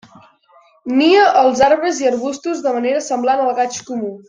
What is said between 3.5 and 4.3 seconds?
gaig comú.